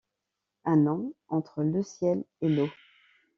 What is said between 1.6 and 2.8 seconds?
le ciel et l’eau!...